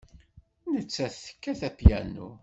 Nettat 0.73 1.15
tekkat 1.25 1.61
apyanu. 1.69 2.29